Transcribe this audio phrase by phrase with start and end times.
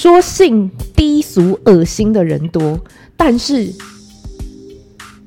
[0.00, 2.80] 说性低俗、恶心的人多，
[3.18, 3.70] 但是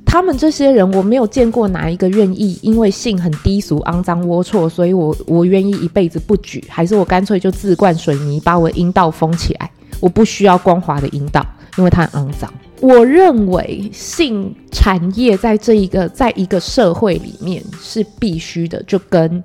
[0.03, 9.69] 他们这些人，我没有见过哪一个愿意因为性很低俗、肮脏、龌龊，所以我我愿意一辈子不举，还是我干脆就自灌水泥，把我阴道封起来，
[9.99, 11.45] 我不需要光滑的阴道，
[11.77, 12.51] 因为它很肮脏。
[12.81, 19.43] 我认为性产业在这一个在一个社会里面是必须的，就跟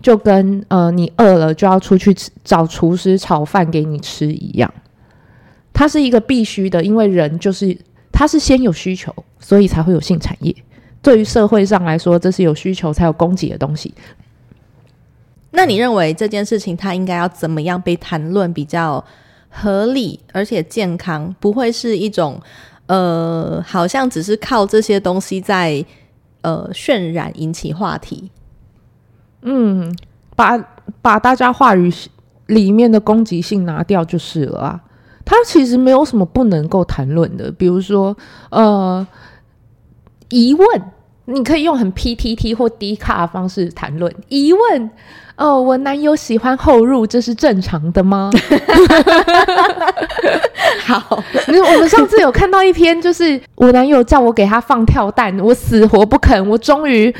[0.00, 4.72] 就跟呃你饿了就要出去吃找厨师炒饭给你吃一样，
[5.72, 7.76] 它是一个必须的，因为人就是
[8.12, 10.54] 他是先有需求，所以才会有性产业。
[11.02, 13.94] 对于社会上来说，这是有需求才有供给的东西。
[15.50, 19.04] 那你认为这件事情它应该要怎么样被谈论比较
[19.48, 22.40] 合理而且健康，不会是一种？
[22.86, 25.84] 呃，好像只是靠这些东西在
[26.40, 28.28] 呃渲染引起话题，
[29.42, 29.94] 嗯，
[30.36, 30.58] 把
[31.02, 31.92] 把大家话语
[32.46, 34.80] 里面的攻击性拿掉就是了啊。
[35.24, 38.16] 他其实没有什么不能够谈论的，比如说
[38.50, 39.06] 呃
[40.28, 40.66] 疑问，
[41.26, 44.90] 你可以用很 PTT 或 D 卡的方式谈论疑问。
[45.36, 48.30] 哦，我男友喜欢后入，这是正常的吗？
[50.84, 51.02] 好，
[51.48, 57.14] 我们上次有看到一篇，就是我男友叫我给他放跳蛋，我死活不肯，我终于。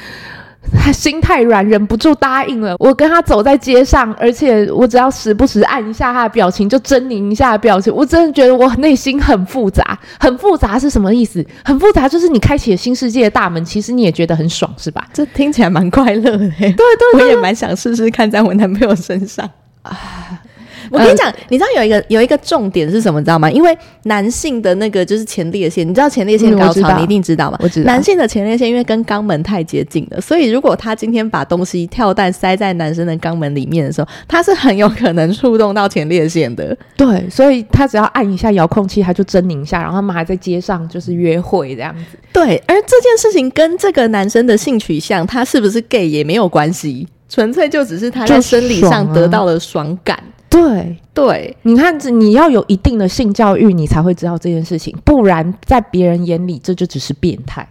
[0.79, 2.77] 他 心太软，忍不住答应了。
[2.79, 7.95] 我跟他走在街上，而且我只要时不时按一下他的表情，就狰狞一下的表情。
[7.95, 11.45] 我真的觉得我内心很复杂， 很复杂是什么意思？
[11.65, 15.07] 很复杂就是你开启了新世界的大门，其实你也觉得很爽，是吧？
[15.13, 16.39] 这听起来蛮快乐的。
[16.39, 16.73] 对，对
[17.15, 19.49] 对，我也蛮想试试看在我男朋友身上
[19.83, 19.99] 啊。
[20.91, 23.21] 我跟你讲，你知道有一个有一个重点是什么？
[23.21, 23.51] 你知道吗？
[23.51, 27.59] 因为男性的那个就是前列腺，你知道前列腺高潮，你一定知道吗？
[27.63, 27.87] 我知道。
[27.87, 36.77] 男性的前列腺因为跟肛门太接近了，所以如果他今天把东西跳蛋塞在男生的肛门里面的时候，他是很有可能触动到前列腺的。
[36.97, 42.19] 对，所以他只要按一下遥控器，他就狰狞一下，然后他们还在街上就是约会这样子。
[42.33, 50.19] 对，而这件事情跟这个男生的性取向，他是不是 gay 也没有关系，纯粹就只是他在生理上得到了爽感。
[50.51, 50.99] 对。
[51.13, 57.69] 对，你看，这你要有一定的性教育，你才会知道这件事情，不然在别人眼里这就只是变态，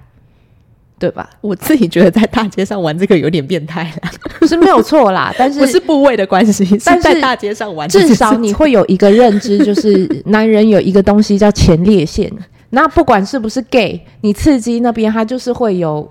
[0.99, 1.27] 对吧？
[1.41, 4.11] 我自己觉得在大街上玩这个有点变态啦，
[4.47, 12.31] 是没有错啦， 但是不是部位的关系，但是在大街上玩，至少你会有一个认知，就是男人有一个东西叫前列腺，
[12.69, 16.07] 那不管是不是 gay，你刺激那边，它就是会有。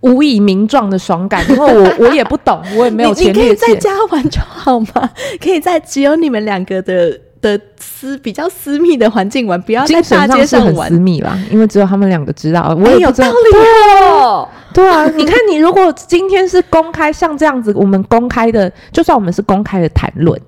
[0.00, 3.52] 无以名状的爽感，因为我 我也不懂，我也没有前列腺。
[3.52, 5.10] 你可以在家玩就好吗？
[5.42, 10.88] 可以在只有你们两个的的私比较私密的环境玩，不要在大街上玩。
[10.88, 12.76] 很私密啦，因为只有他们两个知道。
[12.80, 13.58] 我也有道理
[14.10, 14.48] 哦。
[14.74, 20.40] 对啊，你看，你如果今天是公开像这样子，我们公开的，就算我们是公开的谈论。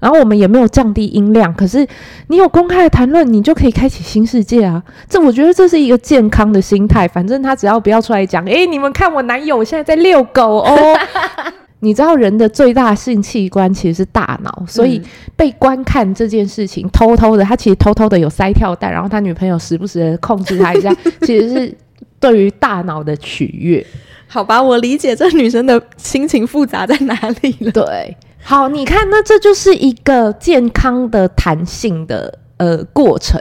[0.00, 1.86] 然后我们也没有降低音量，可是
[2.28, 4.82] 你有公开的谈论，你就可以开启新世界啊！
[5.08, 7.06] 这我觉得这是一个健康的心态。
[7.06, 10.98] 反正他只要不要出来讲，诶，你们看我男友我现在在遛狗哦。
[11.82, 15.00] 你知道人的最大性器官其实是大脑，所以
[15.36, 21.74] 被观看这件事情，偷偷的他其实偷偷的有塞跳蛋，然后他女朋友时不时的控制他一下，其实是
[22.18, 23.84] 对于大脑的取悦。
[24.26, 27.72] 好吧，我理解这女生的心情复杂在哪里了。
[27.72, 28.16] 对。
[28.42, 33.40] 好，你看，那这就是一个健康的弹性的呃过程，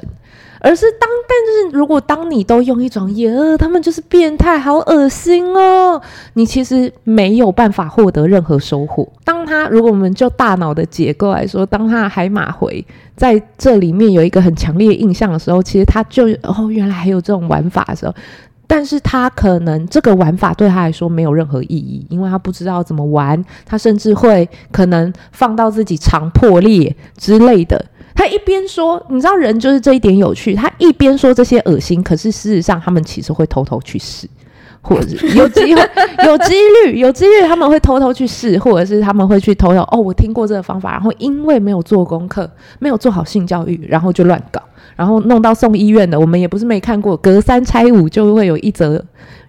[0.59, 5.99] 而是当但是如果当你都用一种耶，他们就是变态，好恶心哦，
[6.33, 9.07] 你其实没有办法获得任何收获。
[9.23, 12.85] 当他如果我们就大脑的结构来说，当他的海马回
[13.15, 18.13] 在这里面有一个很强烈印象的时候，其实他就哦，原来还有这种玩法的时候。
[18.71, 27.83] 但是他可能这个玩法对他来说没有任何意义，因为他不知道怎么玩，他甚至会可能放到自己肠破裂之类的。
[28.13, 34.29] 他一边说，你知道人就是这一点有趣，他一边说这些恶心，可是事实上他们其实会偷偷去试，
[34.89, 35.81] 或者是有机会、
[36.25, 44.59] 有几率、有几率他们会偷偷去试，或者是他们会去偷偷哦，我听过这个方法，然后因为没有做功课，没有做好性教育，然后就乱搞。
[44.95, 49.01] 然后弄到送医院的，我们也不是没看过，隔三差五就会有一则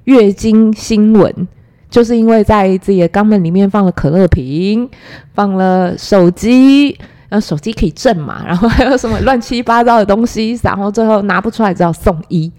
[0.05, 1.49] 月经新闻，
[1.89, 4.89] 就是因为在自己的肛门里面放了可乐瓶，
[5.35, 6.97] 放了手机，
[7.29, 12.53] 然后手机可以震嘛，然后还有什么乱七八糟的东西，然后最后拿不出来，只好送医。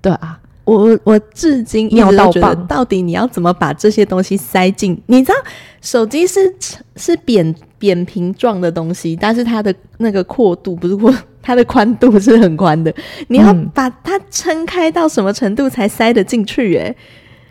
[0.00, 0.38] 对啊，
[0.76, 5.00] 我我至今一直都觉得，到底你要怎么把这些东西塞进？
[5.06, 5.38] 你知道，
[5.80, 6.54] 手机是
[6.96, 11.12] 是扁扁平状的东西，但是它的那个阔度不是阔。
[11.40, 12.94] 它的宽度是很宽的，
[13.28, 16.76] 你要把它撑开到什么程度才塞得进去？
[16.76, 16.82] 欸？
[16.82, 16.96] 哎，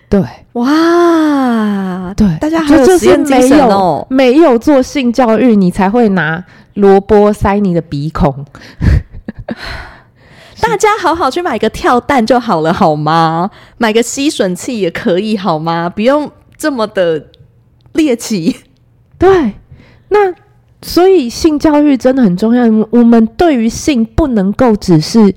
[0.07, 0.21] 对，
[0.53, 8.45] 哇，对，大家还有实验精神哦，没有做性教育，你才会拿萝卜塞你的鼻孔。
[10.59, 13.49] 大家好好去买个跳蛋就好了，好吗？
[13.77, 15.89] 买个吸吮器也可以，好吗？
[15.89, 17.27] 不用这么的
[17.93, 18.55] 猎奇。
[19.17, 19.53] 对，
[20.09, 20.33] 那
[20.81, 22.65] 所以性教育真的很重要。
[22.89, 25.33] 我们对于性不能够只是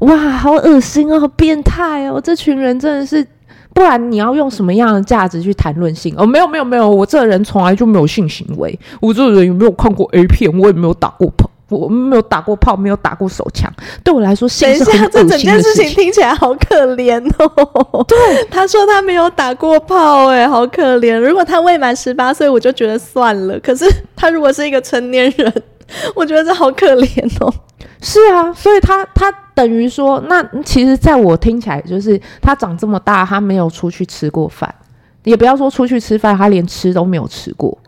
[0.00, 3.26] 哇，好恶心哦，好变态哦，这群人真的是。
[3.72, 6.14] 不然你要用什么样的价值去谈论性？
[6.16, 8.78] 哦，没有没有没有，我这个人从来就没有性行为。
[9.00, 10.48] 我这个人有没有看过 A 片？
[10.60, 13.72] 我也没有打过炮，我没有打过炮，没有打过手枪。
[14.02, 15.38] 对我来说，性是很恶心的事情。
[15.38, 18.04] 这整件事情听起来好可怜哦。
[18.06, 18.16] 对，
[18.50, 21.18] 他说他没有打过炮，哎，好可怜。
[21.18, 23.58] 如果他未满十八岁，我就觉得算了。
[23.60, 25.62] 可是他如果是一个成年人，
[26.14, 27.52] 我觉得这好可怜哦。
[28.00, 34.72] 是啊，所以他他等于说，那其实在我听起来，就是他长这么大，他没有出去吃过饭，
[35.22, 37.78] 也不要说出去吃饭，他连吃都没有吃过，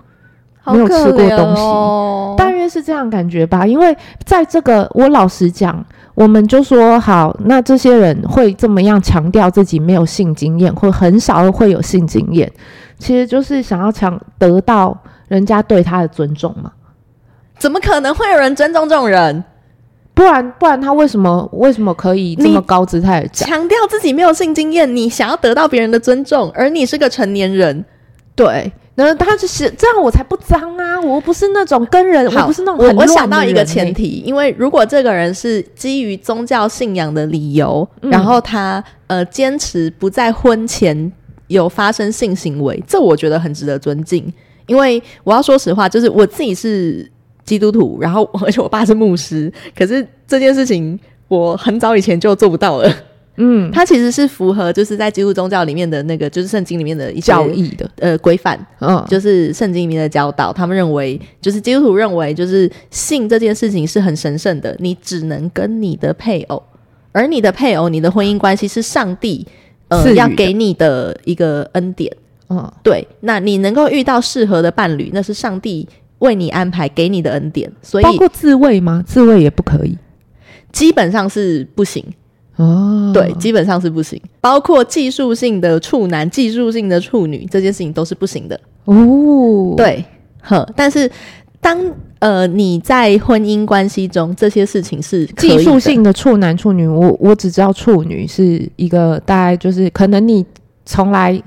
[0.65, 3.65] 哦、没有吃过东西，大约是这样感觉吧。
[3.65, 5.85] 因为在这个，我老实讲，
[6.15, 12.51] 我们就说好，那这些人会这么样强调自己没有性经验，或很少会有性经验，
[12.99, 14.97] 其实就是想要强得到
[15.29, 16.73] 人家对他的尊重嘛。
[17.59, 19.45] 怎么可能会有人尊重这种人？
[20.13, 23.49] 不然，不然他为什么为什么可以这么高姿态讲？
[23.49, 27.85] 强调自己没有性经验，你想要得到别人的尊重，而你是个成年人，
[28.35, 31.01] 对，那他就是这样，我才不脏啊！
[31.01, 32.97] 我不是那种跟人，我不是那种很乱的。
[32.97, 41.13] 我我想到一个前提，因为如果这个人是基于宗教信仰的理由，嗯、然后他呃坚持不在婚前
[41.47, 44.33] 有发生性行为，这我觉得很值得尊敬。
[44.67, 47.09] 因为我要说实话，就是我自己是。
[47.47, 50.99] 基督徒，然后 而且我爸是牧师，可是这件事情
[51.29, 52.93] 我很早以前就做不到了。
[53.37, 60.53] 嗯，它其实是符合就是在基督宗教里面的那个，就是圣经里面的一些教义的呃规范，嗯，就是圣经里面的教导。
[60.53, 66.63] 他们认为，就是基督徒认为，就是性这件事情是很神圣的，你只能跟你的配偶，
[67.13, 69.47] 而你的配偶，你的婚姻关系是上帝
[69.89, 72.15] 呃要给你的一个恩典。
[72.49, 75.89] 嗯，对，那你能够遇到适合的伴侣，那是上帝。
[76.21, 79.05] 为你安排给你的恩典，所以包括自慰吗？
[79.07, 79.99] 自慰也不可以，
[80.73, 82.03] 基本上是不行
[82.57, 83.11] 哦。
[83.15, 84.21] 对，基本上是不行。
[84.41, 89.75] 包括技术性的处男、技术性的处女，这件事情都是不行的哦。
[89.77, 90.05] 对，
[90.43, 91.11] 呵，但是
[91.61, 91.79] 当
[92.19, 95.25] 呃你在婚姻关系中，这些事情是。
[95.37, 100.45] 技术性的处男、处女，我我只知道处女是一个大概就是可能你
[100.85, 101.43] 从来。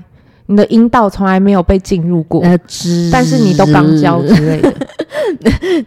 [0.46, 2.58] 你的阴道从来没有被进入过，呃，
[3.12, 4.74] 但是你都肛交之类的，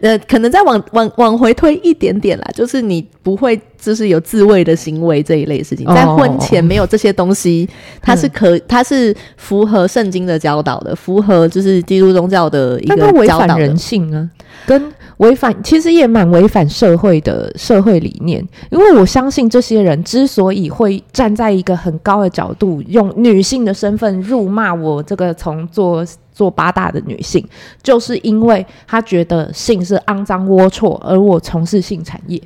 [0.00, 14.30] 呃，可能再往往往回推一点点啦，就是你不会就是有自慰的行为这一类事情，在婚前没有这些东西，哦、它是可、嗯、它是符合圣经的教导的，符合就是基督宗教的一个违反人性啊，
[14.64, 14.92] 跟。
[15.18, 27.46] 违反其实也蛮违反社会的社会理念，因为我相信这些人之所以会站在一个很高的角度，用女性的身份辱骂我这个从做做八大的女性，
[27.80, 32.42] 就是因为他觉得性是肮脏龌龊，而我从事性产业。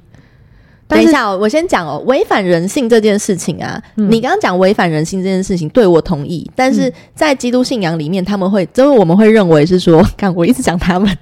[0.89, 6.51] 等一下哦，我先讲哦，违反人性这件事情啊，嗯、你刚刚讲违反人性这件事情，对我同意。
[6.57, 11.15] 但是在基督信仰里面，他们会，就是我们会认为是说， 看我一直讲他们，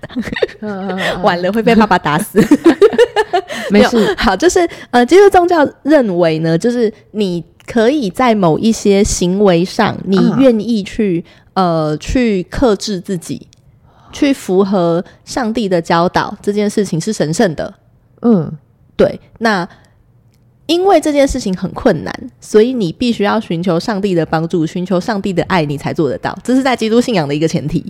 [1.23, 2.41] 晚了会被爸爸打死。
[3.71, 11.25] 没事，好，就是呃，基督宗教认为呢，就是你可以在某一些行为上，你愿意去、
[11.55, 13.49] 啊、呃去克制自己，
[14.13, 17.75] 去符合上帝的教导，这件事情是神圣的。
[18.23, 18.53] 嗯。
[18.97, 19.69] 对，那
[20.67, 26.37] 因为这件事情很困难，所以你必须要寻求上帝的帮助，寻求上帝的爱，你才做得到。
[26.43, 27.85] 这是在基督信仰的一个前提。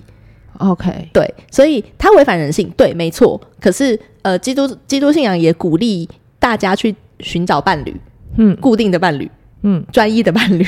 [0.59, 3.39] OK，对，所以它违反人性，对，没错。
[3.59, 6.07] 可是，呃，基督基督信仰也鼓励
[6.39, 7.95] 大家去寻找伴侣，
[8.37, 9.29] 嗯，固定的伴侣，
[9.63, 10.65] 嗯，专一的伴侣。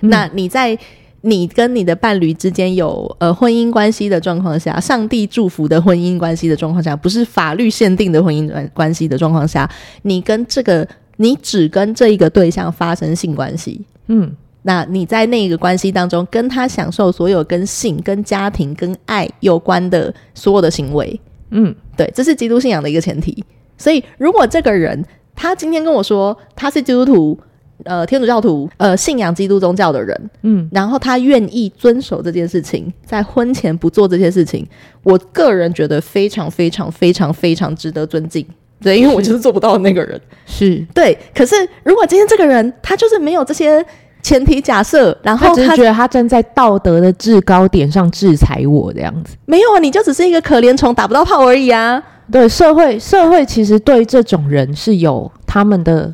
[0.00, 0.78] 嗯，那你在。
[1.22, 9.68] 你跟你的伴侣之间有呃婚姻关系的状况下，上帝祝福的婚姻关系的状况下，不是法律限定的婚姻关关系的状况下，
[10.02, 14.32] 你跟这个你只跟这一个对象发生性关系，嗯，
[14.62, 21.20] 那你在那个关系当中跟他享受所有跟性、跟家庭、跟爱有关的所有的行为，
[21.50, 23.44] 嗯，对，这是基督信仰的一个前提。
[23.76, 27.36] 所以，如果这个人他今天跟我说他是基督徒。
[27.84, 34.66] 呃，天主教徒，呃，信仰基督宗教的人，嗯，然后他愿意遵守这件事情，在婚前不做这些事情，
[35.02, 38.44] 我个人觉得非常非常非常非常值得尊敬。
[38.80, 41.16] 对，因为我就是做不到的那个人， 是对。
[41.34, 43.84] 可是如果今天这个人他就是没有这些
[44.22, 52.02] 前提假设，然后他，他只是觉得他站在道德的制高点上制裁我这样子，没有啊，你就只是一个可怜虫，打不到炮而已啊。
[52.30, 56.12] 对，社会社会其实对这种人是有他们的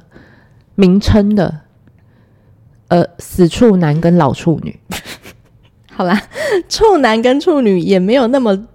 [0.74, 1.60] 名称的，
[2.88, 4.78] 呃，死处男跟老处女。
[5.92, 6.20] 好啦，
[6.68, 8.66] 处男跟处女也没有那么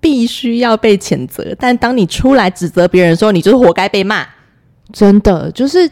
[0.00, 4.26] 必须要被谴责，但当你出来指责别人的时候，你就是活该被骂。
[4.92, 5.90] 真的，就是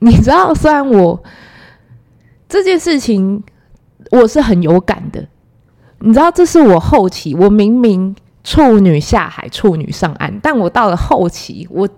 [0.00, 1.22] 你知道，虽然我
[2.48, 3.42] 这件事情
[4.10, 5.26] 我是很有感的，
[6.00, 11.88] 你知道，这是我后期，我明明处女下海，处女上岸，但我到了后期，我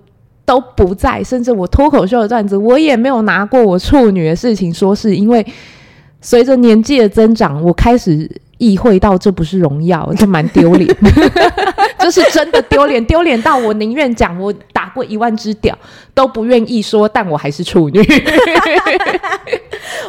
[0.45, 5.47] 都不在，甚至我脱口秀的段子，我也没有拿过我处女的事情说是因为。
[6.23, 10.95] 随着年纪的增长，我开始意会到这不是荣耀， 这蛮丢脸，
[11.99, 15.77] 这是真的丢脸，丢脸到我宁愿讲我打过一万只屌，
[16.15, 18.01] 都不愿意说，但我还是处女。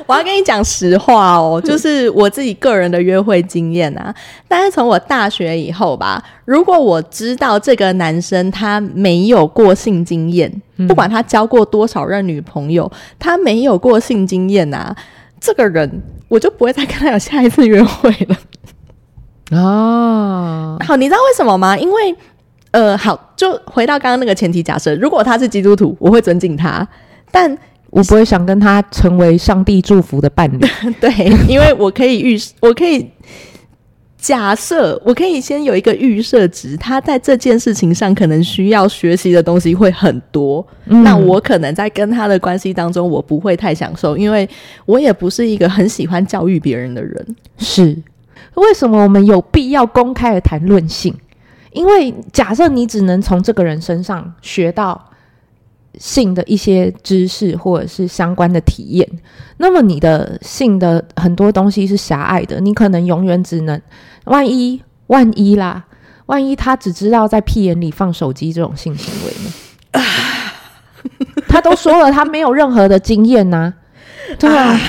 [0.06, 4.14] 我要跟你讲实话哦，就是我自己个人的约会经验啊。
[4.48, 10.52] 但是从我大学以后吧，如果我知道这个男生他没有过性经验，
[10.90, 14.94] 不管他交过多少任女朋友，他没有过性经验啊。
[15.42, 18.38] 这个人，我就不会再跟他有下一次约会了。
[19.60, 21.78] 哦，好，你知道为什么吗？
[21.78, 22.16] 因为，
[22.72, 26.88] 呃，好，就回到刚刚那个前提假设，如果他是基督徒，我会尊敬他，
[27.32, 27.58] 但
[27.90, 30.60] 我不会想跟他成为上帝祝福的伴侣。
[31.02, 31.12] 对，
[31.50, 33.12] 因为我可以预，我可以。
[34.22, 44.48] 假设我可以先有一个预设值，他在这件事情上可能需要学习的东西会很多，嗯，那我可能在跟他的关系当中，我不会太享受，因为
[44.86, 47.36] 我也不是一个很喜欢教育别人的人。
[47.58, 47.98] 是，
[48.54, 51.12] 为什么我们有必要公开的谈论性？
[51.72, 55.10] 因为假设你只能从这个人身上学到。
[56.00, 59.08] 性的一些知识或者是相关的体验，
[59.58, 63.80] 那么你的性的很多东西是狭隘的，你可能永远只能，
[64.26, 65.84] 万一万一啦，
[66.28, 70.04] 万一他只知道在屁眼里放手机这种性行为呢？
[71.48, 73.74] 他都说了，他没有任何的经验呐、啊，
[74.40, 74.80] 对啊，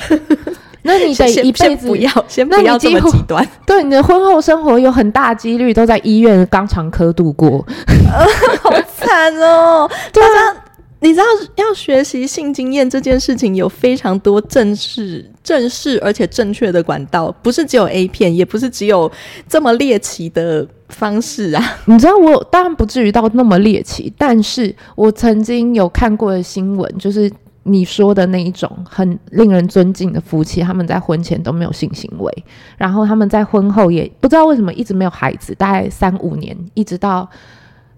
[0.83, 7.65] 那你得一辈子不要，先不要这么极端， 对你的婚后生活有很大几率都在医院肛肠科度过，
[8.61, 10.62] 好惨哦，对啊。
[11.03, 19.11] 你知道要学习性经验这件事情有非常多正式、正式而且正确的管道，不是只有 A 片，也不是只有
[19.45, 21.61] 这么猎奇的方式啊。
[21.87, 27.29] 你知道我当然不至于到那么猎奇，但是我曾经有看过的新闻，就是
[27.63, 32.45] 你说的那一种很令人尊敬的夫妻，他们在婚前都没有性行为，
[32.77, 37.29] 然后他们在婚后也不知道为什么一直没有孩子，大概三五年，一直到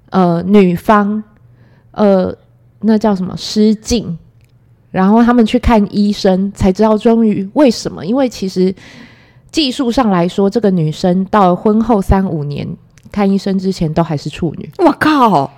[0.10, 1.24] 呃女方
[1.92, 2.36] 呃。
[2.86, 4.18] 那叫什么失禁，
[4.92, 8.06] 然后他们去看医生，才知道终于为什么？
[8.06, 8.74] 因为其实
[9.52, 12.68] 技术上来说，这个女生到了婚后三五年
[13.12, 14.70] 看医生之前都还是处女。
[14.78, 15.50] 我靠，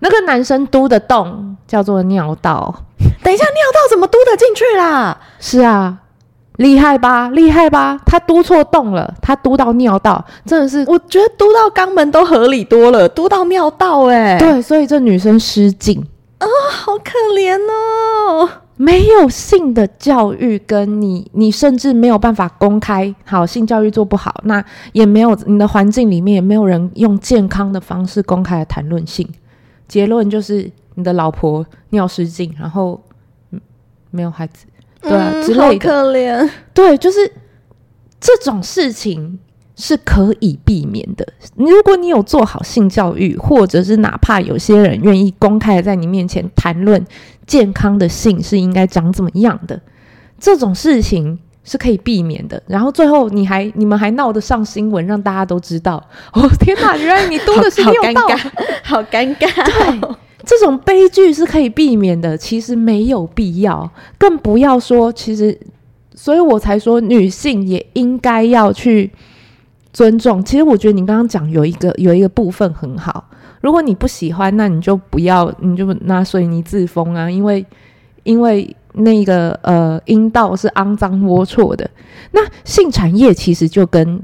[0.00, 2.84] 那个男生嘟的洞叫做尿道。
[3.22, 5.18] 等一下，尿道怎么嘟得进去啦？
[5.38, 5.98] 是啊，
[6.56, 7.28] 厉害吧？
[7.30, 8.00] 厉害吧？
[8.04, 16.04] 他嘟错洞了，他嘟到尿道，真的是，我觉得嘟到肛门都合理多了，嘟到尿道、欸，哎，对，所以这女生失禁。
[16.38, 18.48] 啊、哦，好可怜哦！
[18.76, 23.12] 没有性的教育，跟你，你甚至没有办法公开。
[23.24, 29.28] 好，性教育做不好，那也没有你的环境里面也没有人用健康的方式公开的谈论性。
[29.88, 33.02] 结论就是你的老婆尿失禁，然后
[34.12, 34.66] 没有孩子，
[35.02, 36.48] 对啊，嗯、之类可怜。
[36.72, 37.32] 对，就是
[38.20, 39.40] 这种事情。
[39.80, 41.24] 是可以避免的。
[41.54, 47.02] 如果你有做好性教育，或者是哪怕有些人愿意公开在你面前谈论
[47.46, 49.80] 健康的性是应该长怎么样的，
[50.36, 52.60] 这种事情是可以避免的。
[52.66, 56.04] 然后最后你还你们还闹得上新闻，让大家都知道。
[56.32, 58.50] 哦天哪，原来你读的是尿道，好尴尬，
[58.82, 59.64] 好尴尬。
[59.64, 62.36] 对，这种悲剧是可以避免的。
[62.36, 65.56] 其实没有必要，更不要说其实，
[66.16, 69.12] 所以我才说女性也应该要去。
[69.92, 73.24] 尊重，其实我觉得你刚刚讲有一个有一个部分很好。
[73.60, 77.64] 如果你不喜欢，那你就不要，你就拿水泥自封啊，因为
[78.22, 81.90] 因为那个呃阴道是肮脏龌龊的。
[82.30, 84.20] 那性产业其实就跟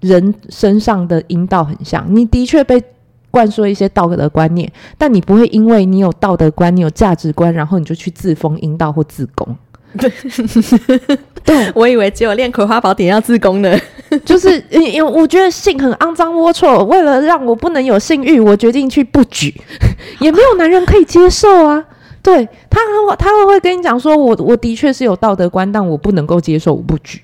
[0.00, 2.82] 人身上的阴道很像，你的确被
[3.30, 9.56] 灌输一些道德观念，但你不会因为你有道德观、你有价值观，然后你就去自封阴道或自宫。
[9.96, 10.12] 对，
[11.44, 13.78] 对，我以为只有练《葵花宝典》要自宫呢，
[14.24, 19.54] 就是因为我觉得性很肮脏龌龊，为了让我不能有性欲，我决定去不举，
[20.20, 21.84] 也没有男人可以接受啊。
[22.22, 22.80] 对，他
[23.16, 27.20] 他会会跟你讲说，我我的确是有道德观，但我不能够接受我不举，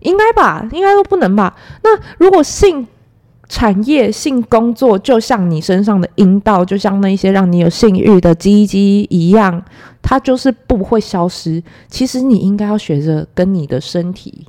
[0.00, 0.66] 应该吧？
[0.72, 1.54] 应该都不能吧？
[1.82, 2.86] 那如果性
[3.48, 9.64] 产业性工作就像你身上的阴道，就像那些让你有性欲的鸡鸡一样，
[10.02, 11.62] 它就是不会消失。
[11.88, 14.46] 其实你应该要学着跟你的身体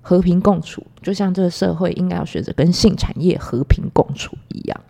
[0.00, 4.80] 和平共处，就像这个社会应该要学着跟性产业和平共处一样。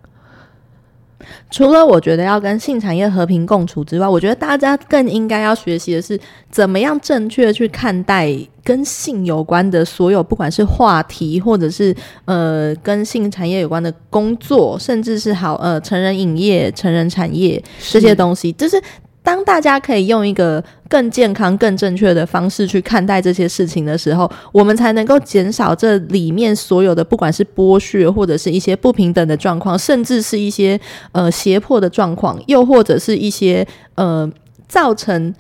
[1.50, 6.18] 除了我觉得要跟性产业和平共处之外，我觉得大家更应该要学习的是
[6.50, 8.34] 怎么样正确去看待
[8.64, 18.80] 跟性有关的所有，不管是话题，或者是呃跟性产业有关的工作，甚至是好呃成人影业、成人产业这些东西，就是。
[19.22, 30.80] 当大家可以用一个更健康、更正确的方式去看待这些事情的时候，我们才能够减少这里面所有的，不管是剥削或者是一些不平等的状况，甚至是一些
[31.12, 34.28] 呃胁迫的状况，又或者是一些呃
[34.66, 35.34] 造成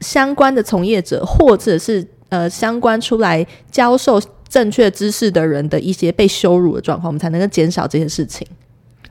[0.00, 8.46] 相关的从业者或者是呃相关出来教授正确知识的人的一些被羞辱的状况，我们才能够减少这些事情。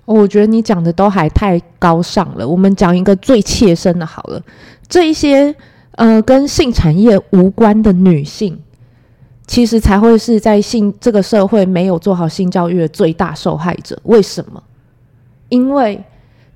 [0.05, 2.47] 我觉得你讲的都还太高尚了。
[2.47, 4.41] 我们讲一个最切身的好了，
[4.87, 5.53] 这一些
[5.93, 8.59] 呃跟性产业无关的女性，
[9.47, 13.99] 其实才会是在性这个社会没有做好性教育的最大受害者。
[14.03, 14.61] 为什么？
[15.49, 16.03] 因为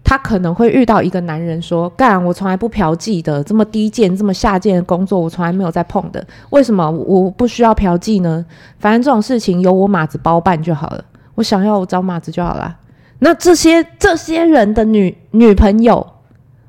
[0.04, 6.24] 她可能会遇到一个男人说：“干，我从来不嫖妓的，这么低贱、这么下贱的工作，我从来没有在碰的。
[6.52, 8.46] 为什么我不需要嫖妓呢？
[8.78, 11.04] 反正这种事情由我马子包办就好了。
[11.36, 12.76] 我想要我找马子就好了。”
[13.20, 16.14] 那这些这些人的女女朋友，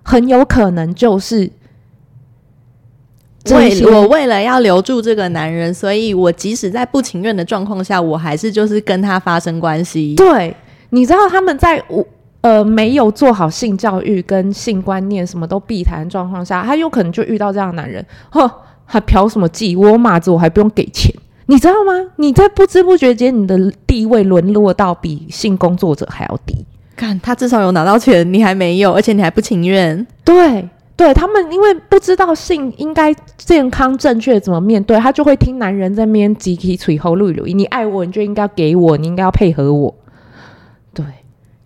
[0.02, 1.50] 很有可能就是
[3.50, 10.14] 为我为了要留住这个男人，所以我即使在不情愿的状况下，我还是就是跟他发生关系。
[10.16, 10.54] 对，
[10.90, 12.04] 你知道他们在我
[12.40, 18.50] 呃没有做好性教育跟性观念什么都避谈的状况下，他有可能就遇到这样的男人，呵，
[18.84, 19.78] 还嫖什么妓？
[19.78, 21.14] 我马子我还不用给钱。
[21.50, 21.92] 你知道吗？
[22.14, 26.64] 你在不知不觉间，你的地位沦落到比性工作者还要低。
[26.94, 30.06] 看他至少有拿到钱，你还没有，而且你还不情愿。
[30.24, 37.52] 对，对他们，因为不知道性应该健康正确怎么面对，他就会听男人在那边集体吹喉噜噜。
[37.52, 39.92] 你爱我，你就应该给我，你应该要配合我。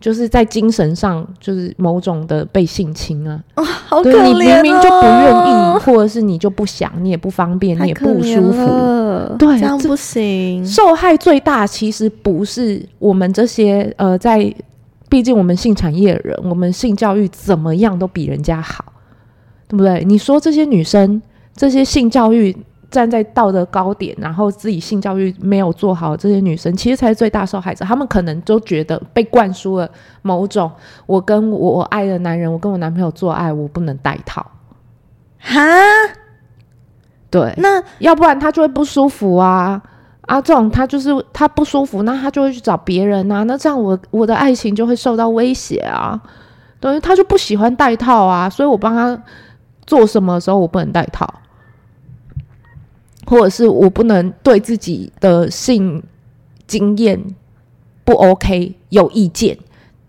[0.04, 0.12] 对。
[0.12, 3.42] 就是在精神上，就是某种的被性侵啊！
[3.54, 4.22] 哦，好可怜哦！
[4.26, 9.36] 你明明就不愿意，或者是你就不想，你也不方便，你也不舒服。
[9.38, 10.62] 对，这样不行。
[10.66, 14.54] 受害最大其实不是我们这些呃，在
[15.08, 18.84] 毕竟我们性产业的人，我们性教育怎么样都比人家好，
[19.66, 20.04] 对不对？
[20.04, 21.22] 你说这些女生，
[21.56, 22.54] 这些性教育。
[22.94, 27.84] 站在道德高点，然后自己性教育没有做好，这些女生其实才是最大受害者。
[27.84, 29.90] 她们可能都觉得被灌输了
[30.22, 30.70] 某种，
[31.06, 34.46] 我跟我，我爱的男人，我跟我男朋友做爱，我不能戴套。
[35.40, 35.60] 哈？
[37.30, 39.82] 对，那要不然他就会不舒服啊
[40.22, 40.40] 啊！
[40.40, 43.42] 这种他就是他不舒服，那他就会去找别人啊。
[43.42, 46.20] 那这样我我的爱情就会受到威胁啊。
[46.78, 49.20] 对，他就不喜欢戴套啊，所以我帮他
[49.84, 51.28] 做什么的时候，我不能戴套。
[53.26, 56.02] 或者是我不能对自己的性
[56.66, 57.22] 经验
[58.04, 59.56] 不 OK 有意见，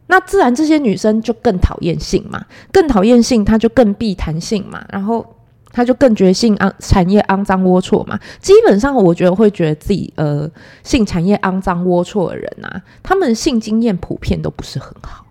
[0.07, 5.25] 那自然这些女生就更讨厌性嘛，更讨厌性，她就更避谈性嘛，然后
[5.71, 8.19] 她就更觉性肮产业肮脏龌龊嘛。
[8.39, 10.49] 基本上，我觉得会觉得自己呃
[10.83, 15.24] 性产业肮脏龌龊的人啊，他们性经验普遍都不是很好。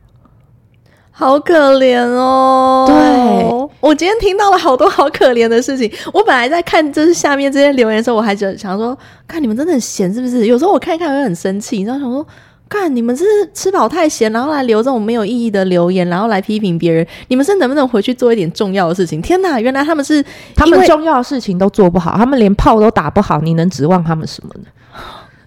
[1.17, 2.85] 好可怜哦！
[2.89, 5.89] 对，我今天听到了好多好可怜的事情。
[6.13, 8.99] 我本来在看就是下面这些留言的时候，我还觉得想说，
[9.29, 10.47] 看你们真的很闲是不是？
[10.47, 12.27] 有时候我看一看我会很生气，然后想说，
[12.69, 13.25] 看你们是
[13.55, 17.07] 吃饱太闲，然后来留这种没有意义的留言，然后来批评别人。
[17.29, 19.23] 你们是能不能回去做一点重要的事情？
[19.23, 20.21] 天哪，原来他们是
[20.57, 24.65] 他们重要的事情都做不好，他们连炮都打不好，你能指望他们什么呢？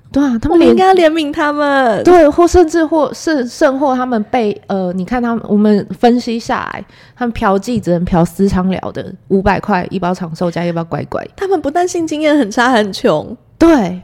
[0.09, 2.03] 对啊，他们应该要怜悯他们。
[2.03, 6.83] 对，或甚至或是甚或他们被呃，你看他们，我们分析下来，
[7.15, 11.27] 他们嫖妓只能嫖私娼寮的五百块一包长寿加一包乖乖。
[11.35, 14.01] 他们不但性经验很差很穷，对，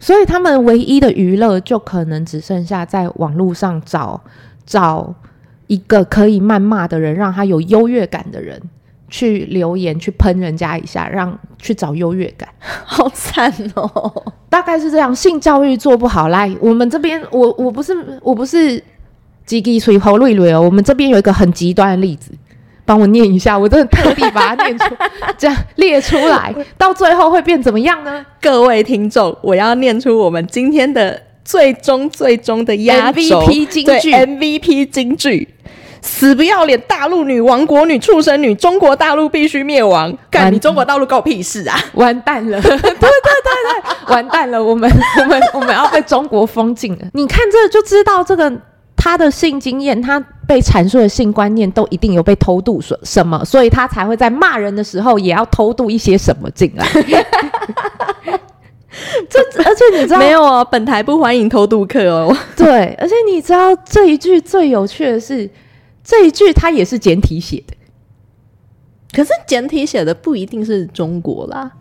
[0.00, 4.20] 所以他们唯一的娱乐就可能只剩下在网络上找
[4.66, 5.14] 找
[5.68, 8.60] 一个可以谩骂的人，让他有优越感的人。
[9.08, 14.32] 去留言去喷人家一下，让去找优越感， 好惨哦！
[14.48, 16.28] 大概是这样，性教育做不好。
[16.28, 18.78] 来，我们这边，我我不是我不是
[19.46, 20.60] 叽叽吹喉噜噜哦。
[20.60, 22.32] 我们这边有一个很极端的例子，
[22.84, 24.84] 帮我念一下，我真的特地把它念出，
[25.38, 28.24] 这样列出来，到最后会变怎么样呢？
[28.40, 35.48] 各位听众，我要念出我们今天的最终最终的压轴 MVP 金句，MVP 金句。
[36.06, 40.16] 死不要脸，大陆女、亡国女、畜生女，中国大陆必须灭亡！
[40.30, 41.76] 干你中国大陆关我屁事啊！
[41.94, 42.62] 完蛋了！
[42.62, 44.62] 对对对对，完蛋了！
[44.62, 47.00] 我们我们我们要被中国封禁了！
[47.12, 48.50] 你看这就知道，这个
[48.96, 56.86] 他的性经验，他被阐述的性观念都一定有被偷渡什什么，所以他才会在骂人的时候也要偷渡一些什么进来。
[59.28, 62.34] 这而且你知道没有哦，本台不欢迎偷渡客哦。
[62.56, 65.50] 对，而且你知道这一句最有趣的是。
[66.06, 67.74] 这一句他也是简体写的，
[69.12, 71.72] 可是简体写的不一定是中国啦。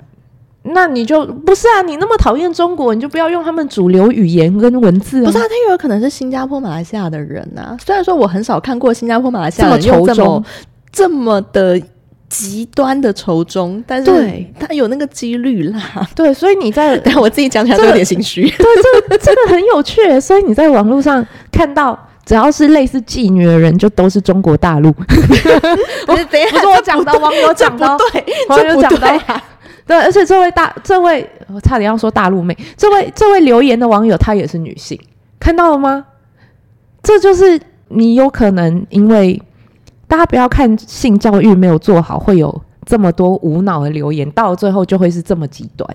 [0.63, 1.83] 那你就不是啊？
[1.83, 5.27] 你那么讨厌中国，你就不要用他们主流语言跟文字啊。
[5.27, 7.77] 不是啊，他又有可能是新加坡、马来西亚的人啊。
[7.85, 10.43] 虽然说我很少看过新加坡、马来西亚人用这么
[10.91, 11.79] 这么，的
[12.27, 16.09] 极端的仇中，但是对他有那个几率啦。
[16.15, 18.41] 对，所以你在 但我自己讲起来都有点心虚。
[18.41, 20.19] 对，这个这个很有趣。
[20.19, 22.09] 所以你在网络上看到。
[22.25, 24.91] 只要是类似妓女的人，就都是中国大陆。
[24.97, 29.21] 不是，不是我讲的，网友讲的，对，网友讲的，
[29.85, 29.97] 对。
[29.97, 34.99] 而且这位大，这位我差点要说大陆妹，这位这位留言的网友，她也是女性，
[35.39, 36.03] 看到了吗？
[37.03, 39.39] 这就是你有可能因为
[40.07, 45.87] 大家不要看性教育没有做好，会有这么多无脑的留言，到了最后就会是这么极端。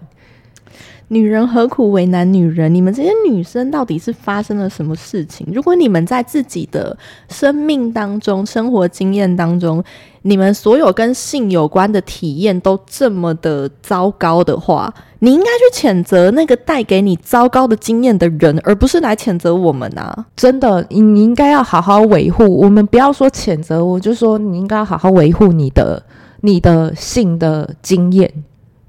[1.13, 2.73] 女人何苦为难女人？
[2.73, 5.45] 你们这些女生到底是发生了什么事情？
[5.53, 6.97] 如果你们在自己的
[7.29, 9.83] 生命当中、生活经验当中，
[10.23, 20.27] 你们所有跟性有关的体验都这么的糟糕的话，你应该去谴责那个带给你糟糕的经验的人，而不是来谴责我们啊！
[20.37, 22.45] 真的，你应该要好好维护。
[22.61, 26.01] 我们不要说谴责，我就说你应该要好好维护你的
[26.43, 28.33] 你的性的经验。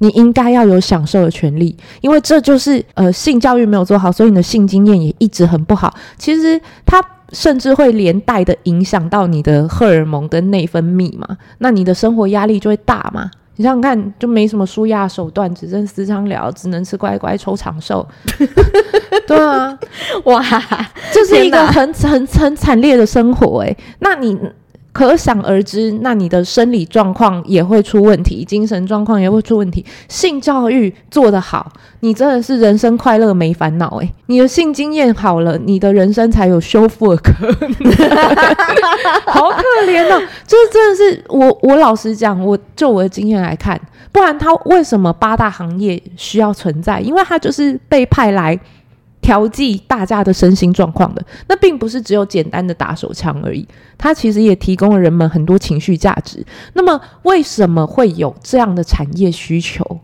[0.01, 5.93] 你应该要有享受的权利，因为这就是呃性教育没有做好，所以你的性经验也一直很不好。
[6.17, 6.99] 其实它
[7.31, 13.29] 甚至会连带的影响到你的荷尔蒙跟内分泌嘛，那你的生活压力就会大嘛。
[13.57, 18.03] 你想想看，就没什么舒压手段，只剩私娼聊，只能吃乖乖抽长寿。
[19.27, 19.77] 对啊，
[20.23, 20.43] 哇，
[21.13, 23.77] 这是一个很很很惨烈的生活诶、欸。
[23.99, 24.35] 那你。
[24.93, 29.86] 可想而知，那你的生理状况也会出问题，精神状况也会出问题。
[30.10, 34.13] 性教育做得好，你真的是人生快乐没烦恼诶。
[34.25, 37.91] 你的性经验好了，你的人生才有修复的可能。
[39.25, 43.80] 好可怜哦，就是真的是我，我老实讲，我就我的经验来看，
[44.12, 46.99] 不然他为什么八大行业需要存在？
[46.99, 48.60] 因为他就是被派来。
[49.21, 56.43] 调剂大家的身心状况的，那并不是只有简单的打手枪而已，它其实也提供了人们很多情绪价值。
[56.73, 59.99] 那么，为什么会有这样的产业需求？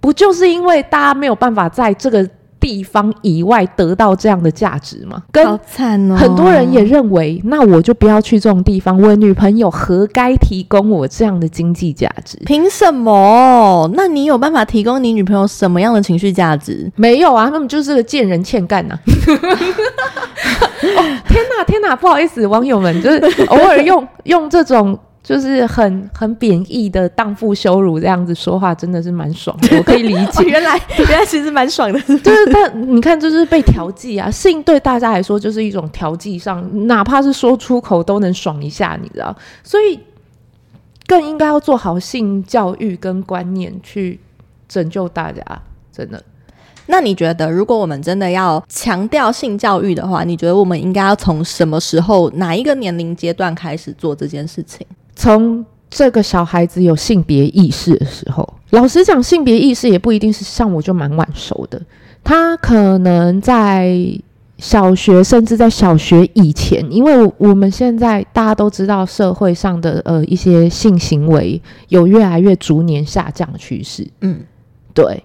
[0.00, 2.28] 不就是因为大家没有办法在这个
[2.60, 5.22] 地方以外得到这样的价值吗？
[5.32, 5.58] 跟
[6.16, 9.00] 很多人也认为，那我就不要去这种地方。
[9.00, 12.38] 我女朋友何该提供我这样的经济价值？
[12.44, 13.90] 凭什么？
[13.94, 16.92] 那你有办法提供你女朋友什么样的情绪价值？
[16.96, 19.00] 没有啊，他们就是个贱人欠干呐、啊！
[20.96, 24.98] 哦，天哪，天哪，不好意思，网友们，就是偶尔用用这种。
[25.22, 30.44] 就是很很贬义的荡妇羞辱这样子说话，真的是蛮爽的， 我可以理解。
[30.44, 39.36] 原来原来其实蛮爽的，就是但你看，就是被调剂啊，性对大家来说就是一种调剂上，哪怕是说出口都能爽一下，你知道？
[39.62, 40.00] 所以
[41.06, 44.18] 更应该要做好性教育跟观念，去
[44.68, 45.42] 拯救大家。
[45.92, 46.22] 真的。
[46.86, 54.84] 那你觉得，如果我们真的要强调性教育的话，你觉得我们应该要从什么时候、哪一个年龄阶段开始做这件事情？
[55.20, 61.78] 从这个小孩子有性别意识的时候，老实讲，性别意识也不一定是像我就蛮晚熟的。
[62.24, 63.94] 他可能在
[64.56, 74.08] 小学，甚至在小学以前，因为我们现在大家都知道，社会上的呃一些性行为有越来越逐年下降的趋势。
[74.22, 74.40] 嗯，
[74.94, 75.22] 对，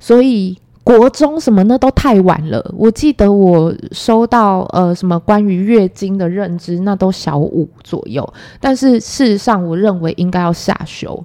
[0.00, 0.58] 所以。
[0.86, 2.64] 国中什么那都太晚了。
[2.78, 8.32] 我记得我收到呃什么关于月经的认知，那都小五左右。
[8.60, 11.24] 但是事实上，我认为应该要下修，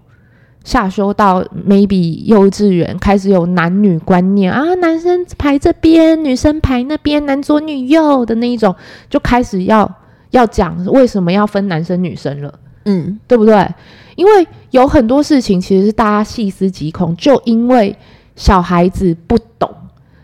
[0.64, 8.76] 下修到 maybe 幼稚园开始有男女观念啊，男生排这边，女生排那边，男左女右的那一种，
[9.12, 9.88] 就开始要
[10.32, 12.52] 要讲为什么要分男生女生了，
[12.86, 13.68] 嗯，对不对？
[14.16, 17.96] 因为有很多事情其实是大家细思极恐，就因为。
[18.42, 19.72] 小孩子不懂，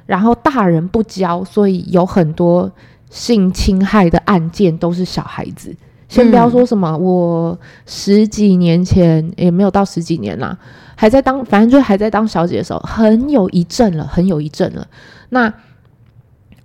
[0.07, 2.71] 然后大人不教，所以有很多
[3.11, 5.71] 性侵害的案件都是小孩子。
[6.09, 10.57] 先不要说什么，我十几年前也没有到十几年啦，
[10.95, 14.87] 还在当，反正就还在当小姐的时候，很有一阵了，很有一阵了。
[15.29, 15.53] 那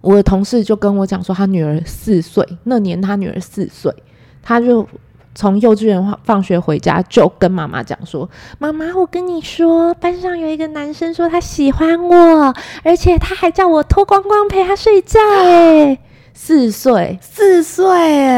[0.01, 3.95] 我的同事就跟我讲说，他女儿四岁，那年他女儿四岁，
[4.43, 4.89] 他就
[5.35, 8.29] 从幼稚园放学回家，就跟妈妈讲说
[8.61, 15.99] ：“妈妈，我跟你说，班上有一个男生说他喜欢我，而且他还叫我脱光光陪他睡觉。”哎，
[16.35, 17.87] 四岁，四岁，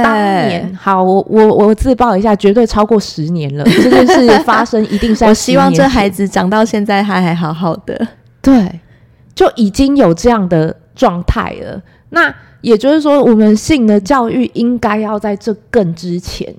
[0.03, 3.65] 当年好，我我我自曝一下，绝对超过十年了。
[3.65, 5.25] 这件事 发生一定是。
[5.25, 8.07] 我希望这孩子长到现在他还好好的。
[8.41, 8.81] 对，
[9.35, 11.83] 就已经有这样的状态了。
[12.11, 16.55] 那也就是说，我们性的教育应该要在这更之前。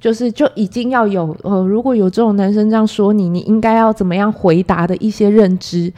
[0.00, 5.92] 就是就已经要有呃，如果有这种男生这样说你，你应该要怎么样回答的一些认知。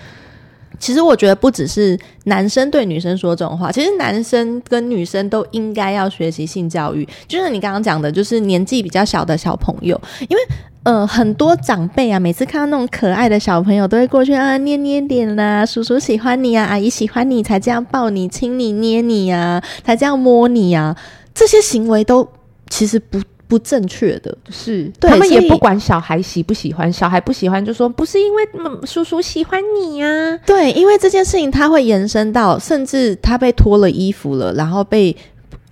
[0.79, 7.07] 其实我觉得不只是男生对女生说这种话，其实男生跟女生都应该要学习性教育。
[7.27, 10.43] 就是你刚刚讲的，就是年纪比较小的小朋友，因为
[10.85, 20.97] 呃很多长辈啊，每次看到那种可爱的小朋友，都会过去啊捏捏脸啦，叔叔喜欢你啊，阿姨喜欢你才这样抱你、亲你、捏你啊，才这样摸你啊，
[21.35, 22.29] 这些行为都
[22.71, 23.21] 其实不。
[23.49, 28.47] 不正确的是，他们也不管小孩喜不喜欢，小孩不喜欢就说不是因为
[28.85, 30.39] 叔叔喜欢你呀、啊。
[30.45, 35.17] 对，因为这件事情他会延伸到，甚至他被脱了衣服了，然后被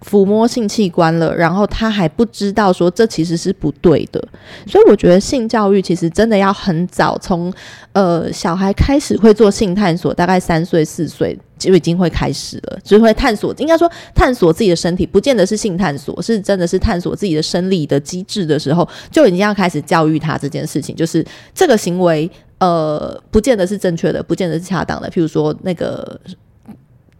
[0.04, 4.22] 抚摸性器官了，然后他还不知道说这其实是不对的。
[4.66, 7.52] 所以我觉得性教育其实真的要很早，从
[7.92, 11.38] 呃小孩开始会做性探索，大概三岁四岁。
[11.58, 25.08] 就已经会开始了，就会探索，应该说探索自己的身体，不见得是性探索，是真的是探索自己的生理的机制的时候，就已经要开始教育他这件事情，就是这个行为，呃，不见得是正确的，不见得是恰当的。
[25.08, 26.20] 譬如说，那个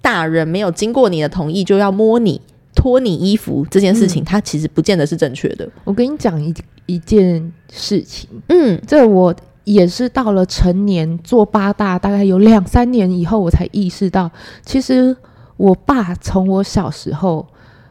[0.02, 2.38] 大人没有经过你的同意就要摸你、
[2.86, 5.64] 脱你衣服这件事情，它其实不见得是正确的。
[5.64, 6.54] 嗯，我跟你讲一
[6.86, 9.34] 一件事情，嗯，这我。
[9.64, 14.30] 也是到了成年做八大，大概有两三年以后，我才意识到，
[14.64, 15.16] 其实
[15.56, 17.44] 我爸从我小时候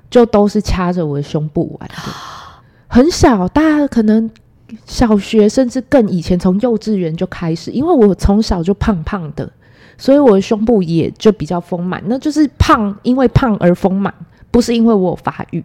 [0.09, 1.95] 就都是掐着我的胸部玩的。
[2.87, 4.31] 很小，大家可能
[4.85, 9.51] 小学甚至更以前，从幼稚园就开始，因为我从小就胖胖的，
[9.97, 12.01] 所以我的胸部也就比较丰满。
[12.05, 14.13] 那就是胖，因为胖而丰满，
[14.55, 15.61] 不是因为我有发育。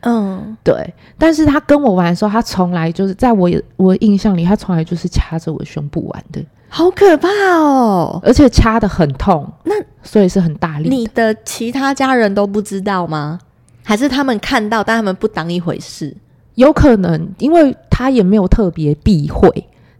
[0.00, 8.20] 嗯，对，但是他跟我玩的时候，他从来就是在我我印象里，他从来就是掐着我胸部玩的，好可怕哦！
[8.24, 10.88] 而且掐的很痛，那所以是很大力。
[10.88, 13.38] 你的其他家人都不知道吗？
[13.84, 16.16] 还是他们看到，但他们不当一回事？
[16.56, 19.48] 有可能，因为他也没有特别避讳，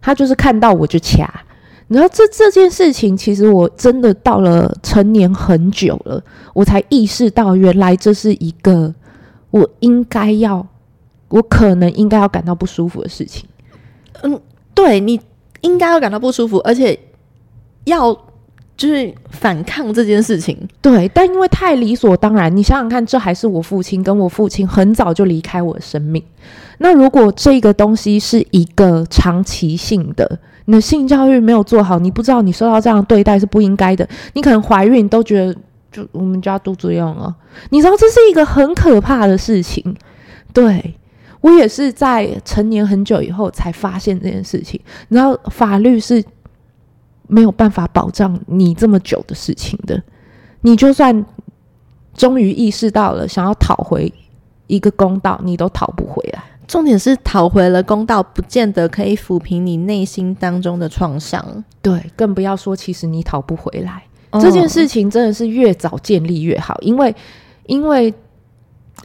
[0.01, 1.33] 他就是看到我就掐。
[1.87, 8.93] 然后这这件事情，其实我真的到了成年很久了，我才意识到，原来这是一个。
[9.51, 10.67] 我应该要，
[11.29, 13.45] 我可能应该要感到不舒服的事情。
[14.23, 14.41] 嗯，
[14.73, 15.21] 对，你
[15.61, 16.97] 应该要感到不舒服，而且
[17.83, 18.11] 要
[18.75, 20.57] 就是反抗这件事情。
[20.81, 26.23] 对，但因为太理所当然，你想想看，这还是我父亲，跟我父亲很早就离开我的生命。
[26.79, 35.55] 那如果这个东西是一个长期性的，你的性教育没有做好，你不知道你受到这样对待是不应该的，你可能怀孕都觉得。
[35.93, 37.31] 就我们家肚子痒啊，
[37.69, 39.95] 你知道这是一个很可怕的事情。
[40.51, 40.95] 对，
[41.39, 44.81] 我也是在成年很久以后才发现这件事情。
[45.09, 46.23] 你知道法律是
[47.27, 50.01] 没有办法保障你这么久的事情的。
[50.61, 51.23] 你就算
[52.15, 54.11] 终于意识到了，想要讨回
[54.65, 56.41] 一个公道，你都讨不回来。
[56.67, 61.63] 重点是讨回了公道，不见得可以抚平你内心当中的创伤。
[61.81, 64.03] 对，更不要说其实你讨不回来。
[64.41, 67.15] 这件事情真的是越早建立越好，因为，
[67.67, 68.13] 因为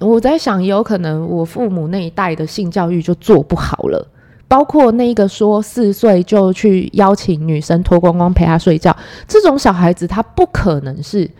[0.00, 4.08] 我在想，也有可能我父母那一代的性教育就做不好了，
[4.46, 11.30] 包括那个说四岁就去邀请女生脱光光陪她睡觉，这种小孩子他不可能是。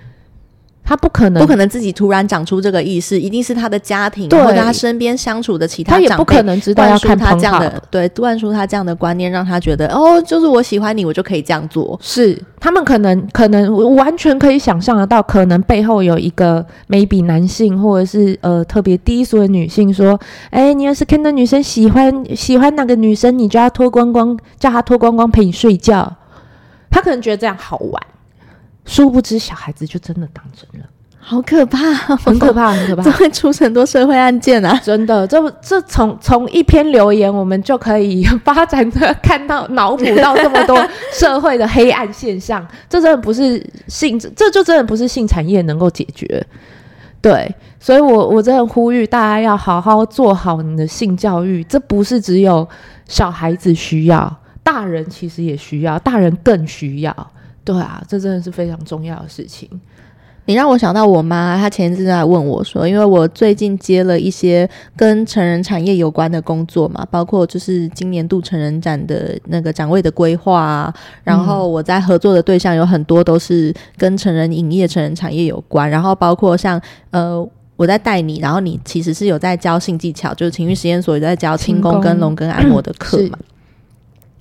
[0.89, 12.01] 他不可能，不可能自己突然长出这个意识，一定是他的家庭或者他身边相处的其他长辈，他也不可能知道要看他这样的，对，灌输他这样的观念，让他觉得哦，就是我喜欢你，我就可以这样做。
[12.03, 26.17] 是他们可能可能完全可以想象得到，可能背后有一个 maybe 男性或者是呃特别低俗的女性说，哎，你要是看到女生喜欢喜欢哪个女生，你就要脱光光，叫她脱光光陪你睡觉。
[26.91, 28.03] 他可能觉得这样好玩。
[28.89, 30.87] 殊不知，小孩子就真的当真了，
[31.21, 34.81] 好可怕，很可怕， 很可怕，这会出很多社会案件啊！
[34.83, 42.67] 真的，这这从从一篇留言，我们就可以发展的看到脑补到这么多社会的黑暗现象。
[42.89, 46.43] 这真的不是性，这就真的不是性产业能够解决。
[47.21, 52.67] 对，所以我我真的呼吁大家要好好做好你的性教育，这不是只有
[53.07, 57.31] 小孩子需要，大人其实也需要，大人更需要。
[57.69, 59.69] 对啊，这真的是非常重要的事情。
[60.47, 83.39] 你让我想到我妈，她前一阵在问我说，因为我最近接了一些跟成人产业有关的工作嘛，包括就是今年度成人展的那个展位的规划啊，然后我在合作的对象有很多都是跟成人影业、成人产业有关，然后包括像呃我在带你，然后你其实是有在教性技巧，就是情欲实验所有在教轻功跟龙根按摩的课嘛。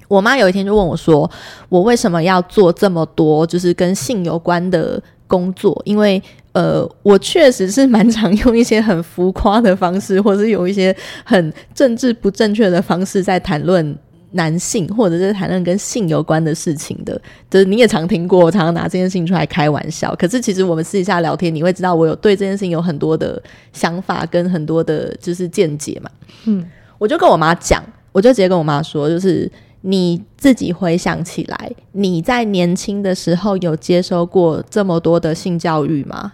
[0.07, 1.29] 我妈有一天就问我说
[1.69, 5.79] ：“我为什么要做这么多，就是跟性有关的工作？
[5.85, 6.21] 因为
[6.53, 13.95] 呃，我确实是蛮常用一些很浮夸的方式，或者是有一些很政治不正确的方式在谈论
[14.31, 17.21] 男性，或者是谈论跟性有关的事情的。
[17.49, 20.15] 就是你也常听过，我常常拿这件事情出来开玩笑。
[20.17, 23.39] 可是其实我们私底下聊天，你会知道我有对这件事情有很多的
[23.71, 26.09] 想法，跟很多的就是见解嘛。
[26.45, 26.65] 嗯，
[26.97, 29.51] 我就跟我妈讲，我就直接跟我妈说，就是。
[29.81, 36.33] 你自己回想起来，你在年轻的时候有接受过这么多的性教育吗？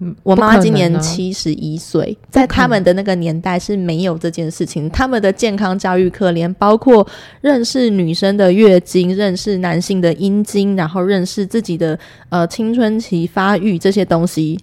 [0.00, 4.88] 嗯，我妈妈今年七十一岁，在他们的那个年代是没有这件事情。
[4.90, 7.06] 他们的健康教育课，连包括
[7.42, 11.98] 认识女生的月经、认识男性的阴茎，然后认识自己的
[12.30, 14.58] 呃青春期发育这些东西，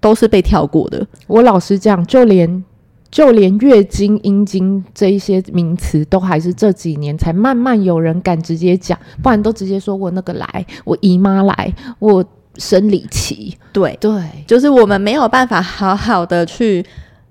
[0.00, 1.06] 都是被跳过的。
[1.28, 2.64] 我老实讲，就连。
[3.14, 12.24] 就连月经、阴茎这一些名词，都还是这几年才慢慢有人敢直接讲，不然都直接说我那个来，我姨妈来，我
[12.56, 13.56] 生理期。
[13.72, 16.84] 对对，就是我们没有办法好好的去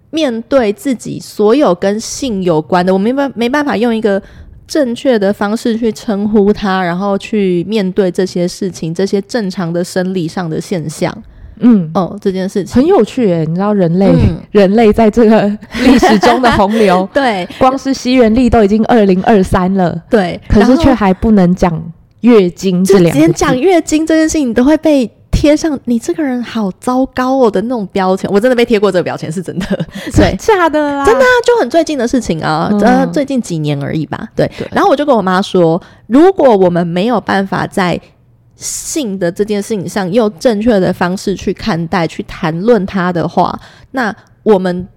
[0.09, 4.23] 面对自己所有跟性有关的，我没办没办法用一个
[4.65, 11.13] 正确的方式去称呼它，然后去面对这些事情，这些正常的生理上的现象。
[11.59, 11.89] 嗯。
[11.93, 12.75] 哦，这件事情。
[12.75, 15.41] 很有趣诶，你知道人类、嗯、 人类在这个
[15.83, 21.81] 历史中的洪流， 对，光是西元历都已经二零二三了，对，可是却还不能讲
[22.21, 28.29] 月经这两连讲月经这件事情你都会被贴上“你这个人好糟糕哦”的那种标签。
[28.31, 29.65] 我真的被贴过这个标签，是真的，
[30.15, 34.49] 对，假的啦，真的啊，就很最近的事情啊，呃、嗯，最近几年而已吧，对。
[34.57, 37.99] 对，然后我就跟我妈说，如果我们没有办法在
[38.63, 43.59] 性的这件事情上，用正确的方式去看待、去谈论它的话，
[43.91, 44.87] 那我们